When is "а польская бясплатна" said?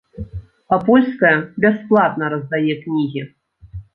0.77-2.31